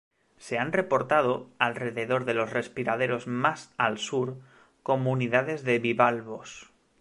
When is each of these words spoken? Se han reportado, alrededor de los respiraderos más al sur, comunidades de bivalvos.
Se 0.39 0.57
han 0.57 0.73
reportado, 0.73 1.51
alrededor 1.59 2.25
de 2.25 2.33
los 2.33 2.49
respiraderos 2.49 3.27
más 3.27 3.71
al 3.77 3.99
sur, 3.99 4.35
comunidades 4.83 5.63
de 5.63 5.77
bivalvos. 5.77 6.71